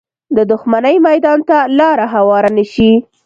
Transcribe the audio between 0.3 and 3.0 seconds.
د دښمنۍ میدان ته لاره هواره نه شي